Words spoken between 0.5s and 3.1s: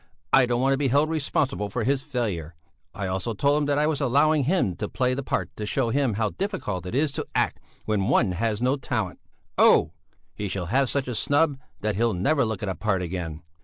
want to be held responsible for his failure; I